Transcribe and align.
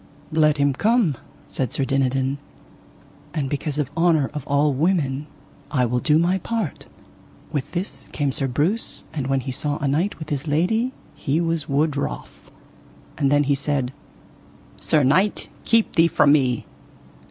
Let 0.31 0.57
him 0.57 0.73
come, 0.73 1.15
said 1.45 1.71
Sir 1.71 1.85
Dinadan, 1.85 2.39
and 3.35 3.47
because 3.51 3.77
of 3.77 3.91
honour 3.95 4.31
of 4.33 4.47
all 4.47 4.73
women 4.73 5.27
I 5.69 5.85
will 5.85 5.99
do 5.99 6.17
my 6.17 6.39
part. 6.39 6.87
With 7.51 7.69
this 7.73 8.09
came 8.11 8.31
Sir 8.31 8.47
Breuse, 8.47 9.05
and 9.13 9.27
when 9.27 9.41
he 9.41 9.51
saw 9.51 9.77
a 9.77 9.87
knight 9.87 10.17
with 10.17 10.29
his 10.29 10.47
lady 10.47 10.91
he 11.13 11.39
was 11.39 11.69
wood 11.69 11.95
wroth. 11.95 12.51
And 13.15 13.31
then 13.31 13.43
he 13.43 13.53
said: 13.53 13.93
Sir 14.79 15.03
knight, 15.03 15.49
keep 15.65 15.93
thee 15.95 16.07
from 16.07 16.31
me. 16.31 16.65